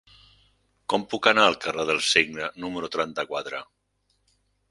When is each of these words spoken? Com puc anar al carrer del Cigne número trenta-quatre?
Com 0.93 1.03
puc 1.09 1.27
anar 1.31 1.43
al 1.49 1.57
carrer 1.65 1.85
del 1.91 2.01
Cigne 2.07 2.49
número 2.65 2.91
trenta-quatre? 2.97 3.63